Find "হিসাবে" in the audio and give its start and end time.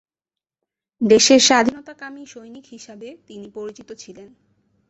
2.67-3.07